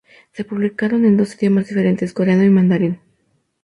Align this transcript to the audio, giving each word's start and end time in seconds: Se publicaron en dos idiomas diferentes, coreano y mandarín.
Se 0.31 0.43
publicaron 0.43 1.05
en 1.05 1.15
dos 1.15 1.35
idiomas 1.35 1.67
diferentes, 1.67 2.11
coreano 2.11 2.43
y 2.43 2.49
mandarín. 2.49 2.99